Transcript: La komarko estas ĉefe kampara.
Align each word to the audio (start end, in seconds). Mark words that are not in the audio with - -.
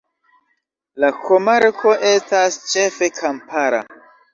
La 1.03 1.11
komarko 1.27 1.95
estas 2.15 2.61
ĉefe 2.75 3.15
kampara. 3.23 3.89